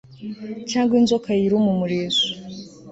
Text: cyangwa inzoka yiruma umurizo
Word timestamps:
cyangwa 0.69 0.93
inzoka 1.01 1.29
yiruma 1.39 1.69
umurizo 1.75 2.25